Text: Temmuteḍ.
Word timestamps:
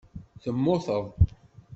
Temmuteḍ. 0.41 1.05